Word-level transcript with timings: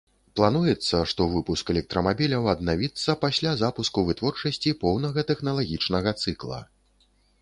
Плануецца, 0.39 1.01
што 1.11 1.25
выпуск 1.33 1.65
электрамабіляў 1.73 2.49
аднавіцца 2.53 3.15
пасля 3.25 3.51
запуску 3.61 4.05
вытворчасці 4.09 4.75
поўнага 4.81 5.19
тэхналагічнага 5.29 6.19
цыкла. 6.25 6.59